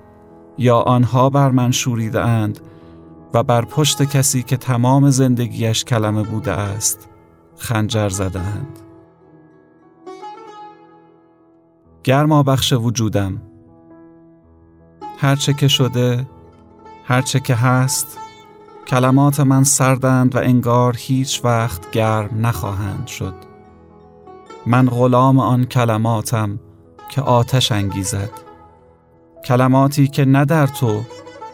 یا 0.58 0.80
آنها 0.80 1.30
بر 1.30 1.52
من 1.52 1.72
شوریده 1.72 2.22
اند 2.22 2.60
و 3.34 3.44
بر 3.44 3.66
پشت 3.66 4.04
کسی 4.04 4.44
که 4.44 4.58
تمام 4.58 5.10
زندگیش 5.10 5.84
کلمه 5.84 6.24
بوده 6.24 6.52
است 6.52 7.10
خنجر 7.58 8.10
زده 8.10 8.40
اند 8.40 8.80
گرما 12.04 12.44
بخش 12.44 12.74
وجودم. 12.74 13.42
هرچه 15.18 15.54
که 15.54 15.68
شده 15.68 16.28
هرچه 17.06 17.40
که 17.40 17.56
هست 17.56 18.23
کلمات 18.88 19.40
من 19.40 19.64
سردند 19.64 20.36
و 20.36 20.40
انگار 20.40 20.96
هیچ 20.98 21.42
وقت 21.44 21.92
گرم 21.92 22.30
نخواهند 22.46 23.08
شد. 23.08 23.34
من 24.66 24.90
غلام 24.90 25.40
آن 25.40 25.66
کلماتم 25.66 26.60
که 27.10 27.22
آتش 27.22 27.72
انگیزد. 27.72 28.30
کلماتی 29.46 30.08
که 30.08 30.26
نه 30.26 30.46
در 30.46 30.68
تو 30.68 31.02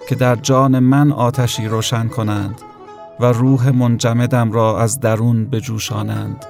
که 0.10 0.16
در 0.16 0.36
جان 0.36 0.80
من 0.80 1.12
آتشی 1.12 1.68
روشن 1.68 2.08
کنند 2.08 2.62
و 3.20 3.26
روح 3.26 3.70
منجمدم 3.70 4.52
را 4.52 4.80
از 4.80 5.00
درون 5.00 5.46
بجوشانند. 5.46 6.46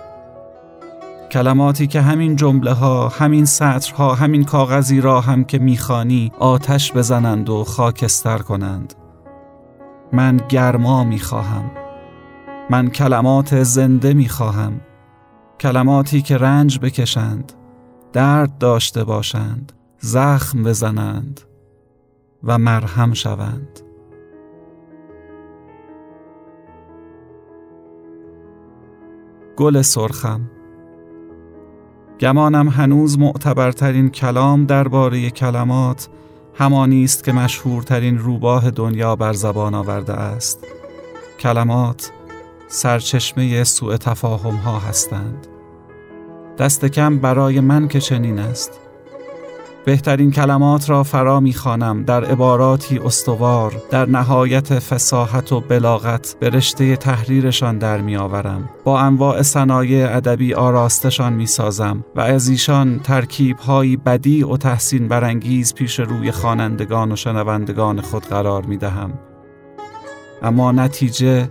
کلماتی 1.31 1.87
که 1.87 2.01
همین 2.01 2.35
جمله 2.35 2.73
ها، 2.73 3.07
همین 3.07 3.45
سطرها، 3.45 4.15
همین 4.15 4.43
کاغذی 4.43 5.01
را 5.01 5.21
هم 5.21 5.43
که 5.43 5.59
می‌خوانی 5.59 6.31
آتش 6.39 6.93
بزنند 6.93 7.49
و 7.49 7.63
خاکستر 7.63 8.37
کنند. 8.37 8.93
من 10.13 10.37
گرما 10.49 11.03
می‌خواهم. 11.03 11.71
من 12.69 12.87
کلمات 12.87 13.63
زنده 13.63 14.13
می‌خواهم. 14.13 14.81
کلماتی 15.59 16.21
که 16.21 16.37
رنج 16.37 16.79
بکشند، 16.79 17.53
درد 18.13 18.57
داشته 18.57 19.03
باشند، 19.03 19.71
زخم 19.99 20.63
بزنند 20.63 21.41
و 22.43 22.57
مرهم 22.57 23.13
شوند. 23.13 23.79
گل 29.57 29.81
سرخم 29.81 30.41
گمانم 32.19 32.67
هنوز 32.67 33.19
معتبرترین 33.19 34.09
کلام 34.09 34.65
درباره 34.65 35.29
کلمات 35.29 36.09
همانی 36.59 37.03
است 37.03 37.23
که 37.23 37.31
مشهورترین 37.31 38.17
روباه 38.17 38.71
دنیا 38.71 39.15
بر 39.15 39.33
زبان 39.33 39.73
آورده 39.73 40.13
است. 40.13 40.67
کلمات 41.39 42.11
سرچشمه 42.67 43.63
سوء 43.63 43.97
تفاهم 43.97 44.55
ها 44.55 44.79
هستند. 44.79 45.47
دست 46.57 46.85
کم 46.85 47.19
برای 47.19 47.59
من 47.59 47.87
که 47.87 47.99
چنین 47.99 48.39
است. 48.39 48.88
بهترین 49.85 50.31
کلمات 50.31 50.89
را 50.89 51.03
فرا 51.03 51.39
می‌خوانم 51.39 52.03
در 52.03 52.25
عباراتی 52.25 52.99
استوار 52.99 53.81
در 53.91 54.05
نهایت 54.05 54.79
فساحت 54.79 55.51
و 55.51 55.59
بلاغت 55.59 56.35
به 56.39 56.49
رشته 56.49 56.95
تحریرشان 56.95 57.77
در 57.77 58.01
میآورم. 58.01 58.69
با 58.83 58.99
انواع 58.99 59.41
صنایع 59.41 60.15
ادبی 60.17 60.53
آراستشان 60.53 61.33
می‌سازم 61.33 62.05
و 62.15 62.21
از 62.21 62.49
ایشان 62.49 62.99
ترکیبهایی 62.99 63.97
بدی 63.97 64.43
و 64.43 64.57
تحسین 64.57 65.07
برانگیز 65.07 65.73
پیش 65.73 65.99
روی 65.99 66.31
خوانندگان 66.31 67.11
و 67.11 67.15
شنوندگان 67.15 68.01
خود 68.01 68.25
قرار 68.25 68.65
می‌دهم. 68.65 69.13
اما 70.41 70.71
نتیجه 70.71 71.49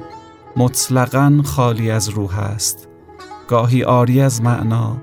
مطلقا 0.56 1.40
خالی 1.44 1.90
از 1.90 2.08
روح 2.08 2.38
است. 2.38 2.88
گاهی 3.48 3.84
آری 3.84 4.20
از 4.20 4.42
معنا 4.42 4.96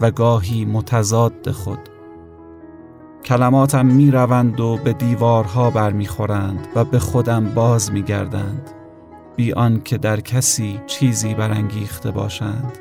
و 0.00 0.10
گاهی 0.10 0.64
متضاد 0.64 1.50
خود. 1.50 1.87
کلماتم 3.28 3.86
می 3.86 4.10
روند 4.10 4.60
و 4.60 4.76
به 4.84 4.92
دیوارها 4.92 5.70
برمیخورند 5.70 6.68
و 6.74 6.84
به 6.84 6.98
خودم 6.98 7.54
باز 7.54 7.92
می 7.92 8.02
گردند 8.02 8.70
بی 9.36 9.52
آنکه 9.52 9.98
در 9.98 10.20
کسی 10.20 10.80
چیزی 10.86 11.34
برانگیخته 11.34 12.10
باشند. 12.10 12.78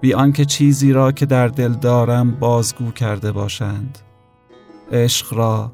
بی 0.00 0.14
آنکه 0.14 0.44
چیزی 0.44 0.92
را 0.92 1.12
که 1.12 1.26
در 1.26 1.48
دل 1.48 1.72
دارم 1.72 2.30
بازگو 2.30 2.90
کرده 2.90 3.32
باشند. 3.32 3.98
عشق 4.92 5.34
را 5.34 5.72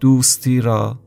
دوستی 0.00 0.60
را 0.60 0.98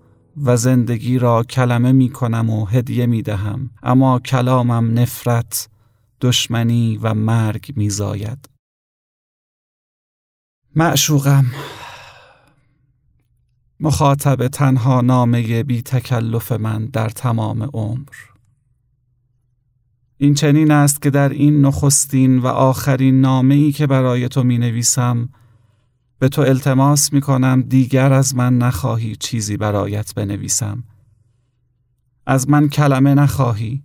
و 0.44 0.58
زندگی 0.58 1.20
را 1.20 1.44
کلمه 1.44 1.92
می 1.92 2.10
کنم 2.10 2.50
و 2.50 2.66
هدیه 2.66 3.06
می 3.06 3.22
دهم 3.22 3.70
اما 3.84 4.20
کلامم 4.20 5.00
نفرت 5.00 5.70
دشمنی 6.22 7.00
و 7.02 7.14
مرگ 7.14 7.74
می 7.76 7.90
زاید 7.90 8.50
معشوقم 10.76 11.46
مخاطب 13.84 14.48
تنها 14.48 15.02
نامه 15.02 15.64
بی 15.64 15.82
تکلف 15.82 16.52
من 16.52 16.86
در 16.86 17.10
تمام 17.10 17.64
عمر. 17.74 18.16
این 20.18 20.34
چنین 20.34 20.72
است 20.72 21.02
که 21.02 21.10
در 21.10 21.30
این 21.30 21.62
نخستین 21.62 22.40
و 22.40 22.48
آخرین 22.48 23.22
نامه 23.22 23.56
ای 23.56 23.72
که 23.72 23.88
برای 23.88 24.28
تو 24.28 24.44
می 24.44 24.58
نویسم 24.58 25.30
به 26.20 26.30
تو 26.30 26.42
التماس 26.42 27.14
می 27.14 27.22
کنم 27.22 27.62
دیگر 27.62 28.14
از 28.14 28.36
من 28.36 28.58
نخواهی 28.58 29.16
چیزی 29.16 29.58
برایت 29.58 30.16
بنویسم. 30.16 30.84
از 32.26 32.50
من 32.50 32.70
کلمه 32.70 33.14
نخواهی 33.14 33.84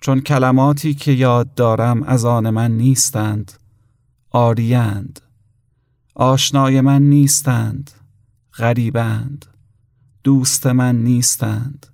چون 0.00 0.20
کلماتی 0.20 0.94
که 0.94 1.12
یاد 1.12 1.54
دارم 1.54 2.02
از 2.02 2.24
آن 2.24 2.50
من 2.50 2.70
نیستند 2.70 3.52
آریند 4.30 5.20
آشنای 6.14 6.80
من 6.80 7.02
نیستند. 7.02 8.01
غریبند. 8.58 9.46
دوست 10.24 10.66
من 10.66 10.96
نیستند. 10.96 11.86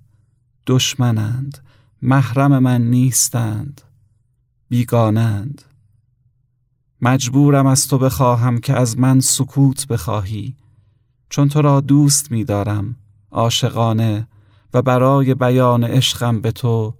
دشمنند. 0.67 1.57
محرم 2.01 2.59
من 2.59 2.81
نیستند. 2.81 3.81
بیگانند. 4.69 5.61
مجبورم 7.01 7.67
از 7.67 7.87
تو 7.87 7.97
بخواهم 7.97 8.57
که 8.57 8.73
از 8.73 8.97
من 8.97 9.19
سکوت 9.19 9.87
بخواهی. 9.87 10.55
چون 11.29 11.49
تو 11.49 11.61
را 11.61 11.81
دوست 11.81 12.31
می 12.31 12.43
دارم 12.43 12.95
عاشقانه 13.31 14.27
و 14.73 14.81
برای 14.81 15.35
بیان 15.35 15.83
عشقم 15.83 16.41
به 16.41 16.51
تو 16.51 16.93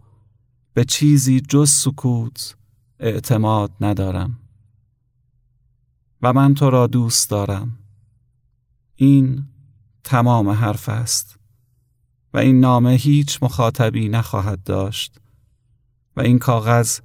به 0.73 0.85
چیزی 0.85 1.41
جز 1.41 1.69
سکوت 1.69 2.55
اعتماد 2.99 3.71
ندارم. 3.81 4.39
و 6.21 6.33
من 6.33 6.53
تو 6.53 6.69
را 6.69 6.87
دوست 6.87 7.29
دارم. 7.29 7.78
این 9.01 9.45
تمام 10.03 10.49
حرف 10.49 10.89
است 10.89 11.39
و 12.33 12.37
این 12.37 12.59
نامه 12.59 12.91
هیچ 12.91 13.43
مخاطبی 13.43 14.09
نخواهد 14.09 14.63
داشت 14.63 15.19
و 16.15 16.21
این 16.21 16.39
کاغذ 16.39 16.99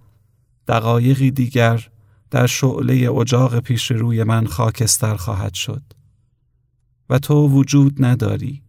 دقایقی 0.68 1.30
دیگر 1.30 1.88
در 2.30 2.46
شعله 2.46 3.12
اجاق 3.12 3.60
پیش 3.60 3.90
روی 3.90 4.24
من 4.24 4.46
خاکستر 4.46 5.16
خواهد 5.16 5.54
شد 5.54 5.82
و 7.10 7.18
تو 7.18 7.48
وجود 7.48 8.04
نداری 8.04 8.62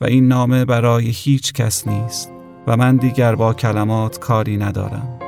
و 0.00 0.04
این 0.04 0.28
نامه 0.28 0.64
برای 0.64 1.06
هیچ 1.06 1.52
کس 1.52 1.88
نیست 1.88 2.30
و 2.66 2.76
من 2.76 2.96
دیگر 2.96 3.34
با 3.34 3.54
کلمات 3.54 4.18
کاری 4.18 4.56
ندارم. 4.56 5.18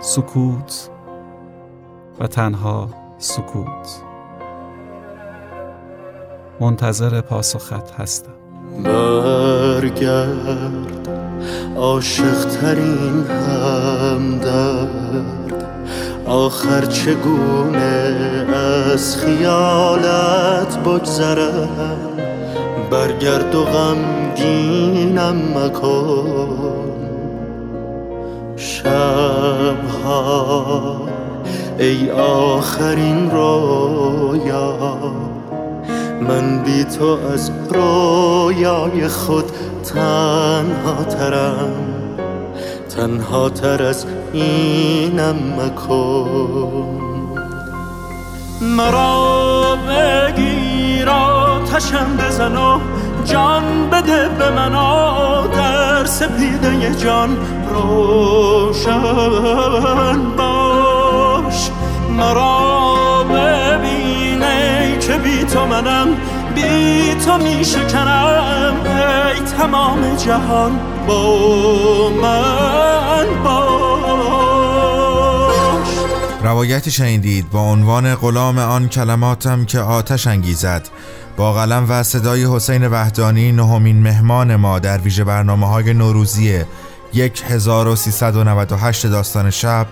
سکوت 0.00 0.90
و 2.20 2.26
تنها 2.26 2.94
سکوت. 3.18 4.07
منتظر 6.60 7.20
پاسخت 7.20 7.90
هستم. 7.98 8.32
برگرد 8.84 10.28
عاشق 11.76 12.44
ترین 12.44 13.24
همدرد. 13.48 14.88
آخر 16.26 16.84
چگونه 16.84 18.16
از 18.94 19.16
خیالت 19.16 20.78
بگذرم؟ 20.78 22.08
برگرد 22.90 23.54
و 23.54 23.64
غمگینم 23.64 25.36
مکن. 25.58 26.94
شبها 28.56 30.08
ای 31.78 32.10
آخرین 32.10 33.30
رویا. 33.30 34.98
من 36.20 36.62
بی 36.62 36.84
تو 36.84 37.18
از 37.32 37.50
رویای 37.70 39.08
خود 39.08 39.44
تنها 39.94 41.04
ترم. 41.04 41.72
تنها 42.96 43.50
تر 43.50 43.82
از 43.82 44.06
اینم 44.32 45.36
مکن. 45.36 46.98
مرا 48.60 49.76
بگیر 49.88 51.08
آتشم 51.10 52.16
بزن 52.16 52.56
و 52.56 52.78
جان 53.24 53.90
بده 53.90 54.28
به 54.28 54.50
من 54.50 54.72
در 55.46 56.04
سپیده 56.04 56.94
جان 56.94 57.36
روشن 57.70 58.92
باش. 60.36 61.70
مرا 62.10 62.97
بی 65.24 65.44
تو 65.44 65.66
منم 65.66 66.08
بی 66.54 67.14
تو 67.24 67.38
می 67.38 67.64
شکنم. 67.64 68.74
ای 68.84 69.40
تمام 69.58 70.16
جهان 70.16 70.78
با 71.06 72.10
من 72.22 73.42
باش. 73.44 73.58
روایتی 76.42 76.90
شنیدید 76.90 77.50
با 77.50 77.60
عنوان 77.60 78.14
غلام 78.14 78.58
آن 78.58 78.88
کلماتم 78.88 79.64
که 79.64 79.80
آتش 79.80 80.26
انگیزد. 80.26 80.88
با 81.36 81.52
قلم 81.52 81.86
و 81.88 82.02
صدای 82.02 82.44
حسین 82.44 82.86
وحدانی 82.86 83.52
نهمین 83.52 84.02
مهمان 84.02 84.56
ما 84.56 84.78
در 84.78 84.98
ویژه 84.98 85.24
برنامه 85.24 85.68
های 85.68 85.94
نوروزی 85.94 86.64
1398 87.14 89.06
داستان 89.06 89.50
شب 89.50 89.86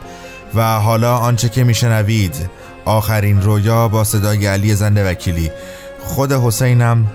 و 0.55 0.79
حالا 0.79 1.17
آنچه 1.17 1.49
که 1.49 1.65
میشنوید. 1.65 2.51
آخرین 2.87 3.43
رویا 3.43 3.89
با 3.89 4.05
صدای 4.05 4.47
علی 4.47 4.75
زنده 4.75 5.11
وکیلی. 5.11 5.51
خود 6.01 6.33
حسینم 6.33 7.07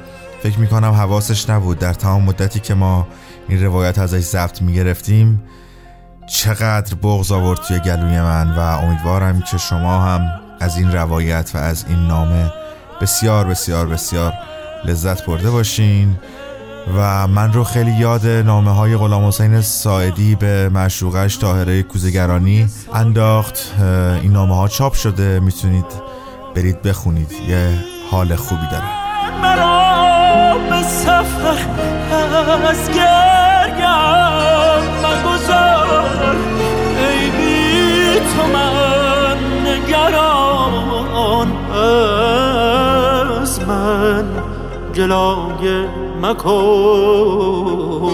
فکر 0.44 0.60
می‌کنم 0.60 0.92
حواسش 0.92 1.50
نبود 1.50 1.80
در 1.80 1.94
تمام 1.94 2.24
مدتی 2.24 2.60
که 2.60 2.74
ما 2.74 3.08
این 3.50 3.64
روایت 3.64 4.00
ازش 4.00 4.20
ضبط 4.20 4.62
می‌گرفتیم 4.62 5.44
چقدر 6.28 6.96
بغض 6.96 7.32
آورد 7.32 7.60
توی 7.60 7.80
گلوی 7.80 8.22
من 8.22 8.56
و 8.56 8.60
امیدوارم 8.60 9.42
که 9.42 9.58
شما 9.58 10.02
هم 10.02 10.42
از 10.60 10.78
این 10.78 10.92
روایت 10.92 11.52
و 11.54 11.58
از 11.58 11.86
این 11.90 12.08
نامه 12.08 12.54
بسیار 13.02 13.46
بسیار 13.46 13.88
بسیار 13.88 14.34
لذت 14.86 15.26
برده 15.26 15.52
باشین. 15.52 16.20
و 16.98 17.28
من 17.28 17.54
رو 17.54 17.64
خیلی 17.64 17.92
یاد 17.92 18.28
نامه 18.28 18.72
های 18.72 18.98
غلام 18.98 19.28
حسین 19.28 19.62
ساعدی 19.62 20.36
به 20.36 20.70
مشروقش 20.70 21.36
تاهره 21.36 21.84
کوزگرانی 21.84 22.68
انداخت. 22.94 23.74
این 24.22 24.32
نامه 24.32 24.56
ها 24.56 24.68
چاپ 24.68 24.94
شده 24.94 25.40
می‌تونید 25.40 25.86
برید 26.56 26.82
بخونید. 26.82 27.32
یه 27.50 27.70
حال 28.12 28.36
خوبی 28.36 28.68
داره. 28.72 28.84
مرا 29.42 30.58
به 30.70 30.84
مکن. 46.22 48.12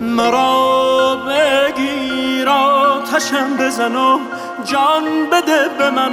مرا 0.00 1.16
بگیر 1.28 2.48
آتشم 2.48 3.56
بزن 3.60 3.96
و 3.96 4.18
جان 4.64 5.04
بده 5.32 5.68
به 5.78 5.90
من 5.90 6.12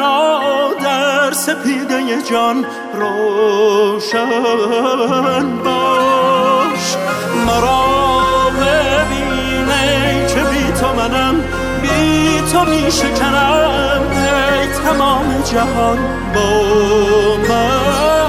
در 0.83 1.31
سپیده 1.31 2.21
جان 2.31 2.65
روشن 2.93 4.27
باش. 5.65 6.95
مرا 7.47 8.49
ببینه 8.49 10.27
که 10.27 10.39
بی 10.43 10.71
تو 10.79 10.93
منم 10.93 11.35
بی 11.81 12.41
تو 12.51 12.65
می 12.65 12.91
شکنم 12.91 14.01
ای 14.11 14.67
تمام 14.67 15.41
جهان 15.51 15.97
با 16.33 16.49
من. 17.49 18.26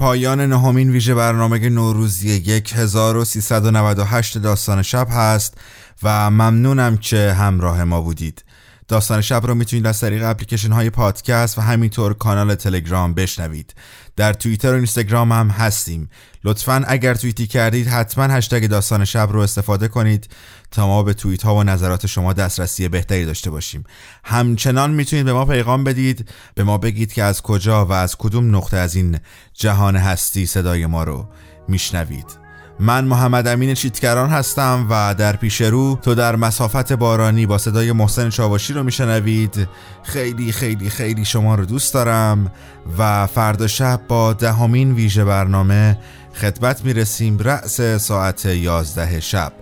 پایان 0.00 0.40
نهمین 0.40 0.90
ویژه 0.90 1.14
برنامه 1.14 1.68
نوروزی 1.68 2.60
1398 2.74 4.38
داستان 4.38 4.82
شب 4.82 5.06
هست 5.10 5.54
و 6.02 6.30
ممنونم 6.30 6.96
که 6.96 7.32
همراه 7.32 7.84
ما 7.84 8.00
بودید. 8.00 8.44
داستان 8.88 9.20
شب 9.20 9.46
رو 9.46 9.54
می‌تونید 9.54 9.86
از 9.86 10.00
طریق 10.00 10.24
اپلیکیشن 10.24 10.72
های 10.72 10.90
پادکست 10.90 11.58
و 11.58 11.60
همینطور 11.60 12.14
کانال 12.14 12.54
تلگرام 12.54 13.14
بشنوید. 13.14 13.74
در 14.20 14.32
توییتر 14.32 14.72
و 14.72 14.74
اینستاگرام 14.74 15.32
هم 15.32 15.48
هستیم. 15.48 16.10
لطفا 16.44 16.84
اگر 16.86 17.14
توییتی 17.14 17.46
کردید 17.46 17.88
حتما 17.88 18.24
هشتگ 18.24 18.66
داستان 18.66 19.04
شب 19.04 19.28
رو 19.32 19.40
استفاده 19.40 19.88
کنید 19.88 20.28
تا 20.70 20.86
ما 20.86 21.02
به 21.02 21.14
توییت 21.14 21.42
ها 21.42 21.54
و 21.54 21.62
نظرات 21.62 22.06
شما 22.06 22.32
دسترسی 22.32 22.88
بهتری 22.88 23.24
داشته 23.24 23.50
باشیم. 23.50 23.84
همچنان 24.24 24.90
می‌تونید 24.90 25.24
به 25.24 25.32
ما 25.32 25.44
پیغام 25.44 25.84
بدید 25.84 26.28
به 26.54 26.64
ما 26.64 26.78
بگید 26.78 27.12
که 27.12 27.22
از 27.22 27.42
کجا 27.42 27.86
و 27.86 27.92
از 27.92 28.16
کدوم 28.16 28.56
نقطه 28.56 28.76
از 28.76 28.94
این 28.94 29.18
جهان 29.54 29.96
هستی 29.96 30.46
صدای 30.46 30.86
ما 30.86 31.04
رو 31.04 31.28
میشنوید. 31.68 32.49
من 32.82 33.04
محمد 33.04 33.46
امین 33.46 33.74
چیتکران 33.74 34.30
هستم 34.30 34.86
و 34.90 35.14
در 35.14 35.36
پیش 35.36 35.60
رو 35.60 35.98
تو 36.02 36.14
در 36.14 36.36
مسافت 36.36 36.92
بارانی 36.92 37.46
با 37.46 37.58
صدای 37.58 37.92
محسن 37.92 38.30
چاوشی 38.30 38.72
رو 38.72 38.82
میشنوید. 38.82 39.68
خیلی 40.02 40.52
خیلی 40.52 40.90
خیلی 40.90 41.24
شما 41.24 41.54
رو 41.54 41.64
دوست 41.64 41.94
دارم 41.94 42.52
و 42.98 43.26
فردا 43.26 43.66
شب 43.66 44.00
با 44.08 44.32
دهمین 44.32 44.92
ویژه 44.92 45.24
برنامه 45.24 45.98
خدمت 46.34 46.84
می‌رسیم 46.84 47.38
رأس 47.38 47.80
ساعت 47.80 48.46
11 48.46 49.20
شب. 49.20 49.52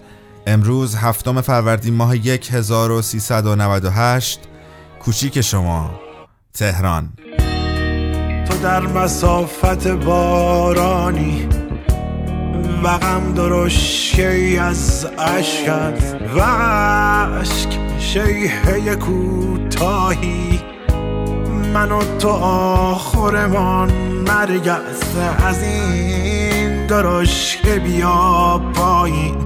امروز 0.46 0.96
هفتم 0.96 1.40
فروردین 1.40 1.94
ماه 1.94 2.14
1398 2.14 4.40
کوچیک 5.02 5.40
شما 5.40 6.00
تهران. 6.54 7.12
تو 8.48 8.58
در 8.62 8.80
مسافت 8.80 9.88
بارانی 9.88 11.67
و 12.84 12.98
غم 12.98 13.32
درشکی 13.34 14.58
از 14.58 15.04
عشقت 15.18 16.16
و 16.36 16.40
عشق 16.40 17.98
شیهه 17.98 18.96
کوتاهی. 18.96 20.60
من 21.74 21.92
و 21.92 22.18
تو 22.18 22.28
آخرمان 22.28 23.92
مرگ 24.28 24.68
است 24.68 25.16
از 25.46 25.62
این 25.62 26.86
درشکه 26.86 27.78
بیا 27.78 28.60
پایین. 28.74 29.36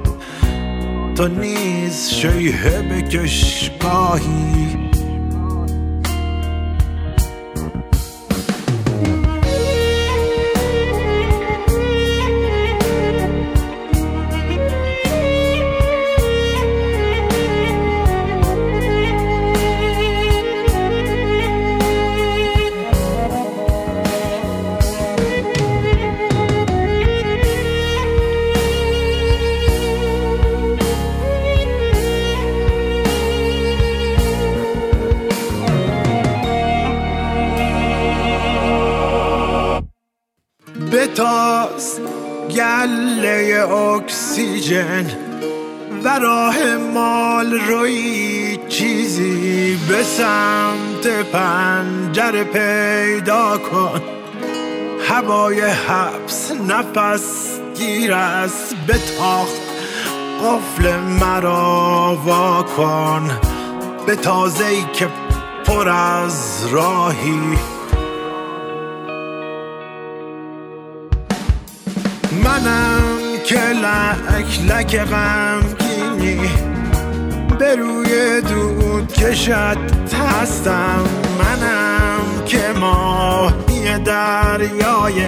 تو 1.15 1.29
نیز 1.29 2.11
شیهه 2.11 2.83
بکش 2.83 3.71
گاهی 3.81 4.82
پنجره 52.13 52.45
پیدا 52.45 53.59
کن. 53.59 54.01
هوای 55.09 55.61
حبس 55.61 56.53
نفس 56.69 57.59
گیر 57.75 58.15
است 58.15 58.77
به 58.87 58.95
تاخت 59.19 59.61
قفل 60.45 60.97
مرا 60.97 62.19
وا 62.25 62.63
کن. 62.63 63.31
به 64.07 64.17
تازه 64.17 64.65
ای 64.65 64.83
که 64.93 65.09
پر 65.67 65.89
از 65.89 66.67
راهی. 66.73 67.59
منم 72.45 73.39
که 73.47 73.61
لک 73.61 74.61
لک 74.69 74.97
غمگینی 74.97 76.51
به 77.59 77.77
روی 77.77 78.41
دود 78.41 79.13
کشت 79.13 79.49
هستم. 80.15 81.05
منم 81.39 81.92
که 82.47 82.73
ماهی 82.81 83.99
دریای 83.99 85.27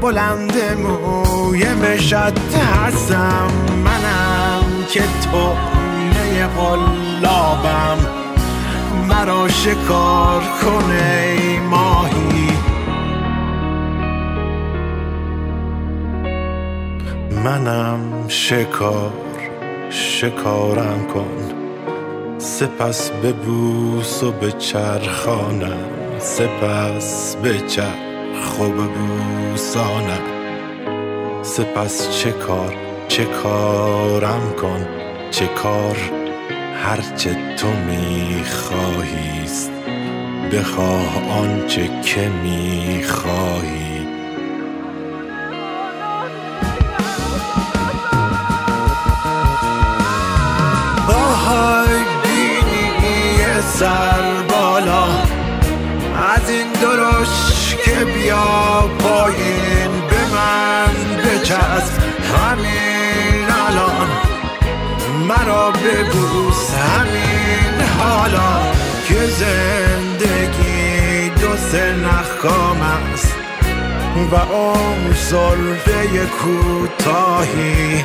بلند 0.00 0.54
موی 0.78 1.74
مشت 1.74 2.14
هستم. 2.58 3.48
منم 3.84 4.84
که 4.88 5.02
تومه 5.32 6.46
قلابم. 6.46 7.98
مرا 9.08 9.48
شکار 9.48 10.42
کنه 10.42 11.60
ماهی. 11.70 12.48
منم 17.44 18.28
شکار 18.28 19.12
شکارم 19.90 21.06
کن. 21.14 21.55
سپس 22.38 23.10
به 23.10 23.32
بوس 23.32 24.22
و 24.22 24.32
به 24.32 24.52
چرخانم 24.52 25.78
سپس 26.18 27.36
به 27.36 27.58
چرخ 27.58 28.60
و 28.60 28.68
به 28.68 28.82
بوسانم 28.82 30.20
سپس 31.42 32.18
چه 32.18 32.32
کار 32.32 32.74
چه 33.08 33.24
کارم 33.24 34.52
کن 34.62 34.86
چه 35.30 35.46
کار 35.46 35.96
هرچه 36.74 37.56
تو 37.56 37.68
میخواهیست 37.68 39.70
بخواه 40.52 41.30
آنچه 41.30 41.90
که 42.02 42.28
می‌خواهی. 42.28 43.85
سر 53.78 54.42
بالا. 54.48 55.04
از 56.34 56.50
این 56.50 56.72
درش 56.72 57.76
که 57.84 58.04
بیا 58.04 58.90
پایین 58.98 59.90
به 60.10 60.20
من 60.34 61.22
بچسب. 61.22 62.02
همین 62.36 63.48
الان 63.68 64.08
مرا 65.28 65.70
ببوس. 65.70 66.70
همین 66.74 67.80
حالا 67.98 68.72
که 69.08 69.26
زندگی 69.26 71.30
دو 71.40 71.56
سه 71.56 71.92
نخکام 71.92 72.80
است 72.80 73.34
و 74.32 74.36
عمر 74.36 75.14
سلفه 75.14 76.26
کوتاهی 76.26 78.04